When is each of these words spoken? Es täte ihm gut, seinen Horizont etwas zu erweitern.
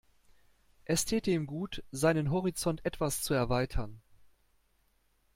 Es 0.85 1.05
täte 1.05 1.29
ihm 1.29 1.45
gut, 1.45 1.83
seinen 1.91 2.31
Horizont 2.31 2.83
etwas 2.87 3.21
zu 3.21 3.35
erweitern. 3.35 4.01